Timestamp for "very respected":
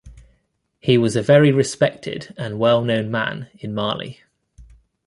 1.21-2.33